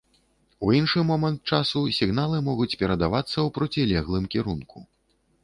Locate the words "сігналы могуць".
1.97-2.69